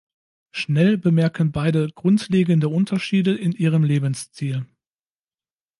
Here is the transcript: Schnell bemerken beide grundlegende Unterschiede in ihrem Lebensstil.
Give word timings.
Schnell 0.49 0.97
bemerken 0.97 1.51
beide 1.51 1.89
grundlegende 1.91 2.69
Unterschiede 2.69 3.35
in 3.35 3.51
ihrem 3.51 3.83
Lebensstil. 3.83 4.65